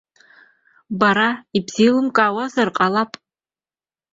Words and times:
Бара 0.99 1.29
ибзеилымкаауазар 1.57 2.69
ҟалап. 2.77 3.11